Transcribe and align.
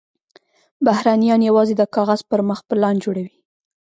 بهرنیان 0.85 1.41
یوازې 1.49 1.73
د 1.77 1.83
کاغذ 1.95 2.21
پر 2.29 2.39
مخ 2.49 2.59
پلان 2.69 2.95
جوړوي. 3.03 3.33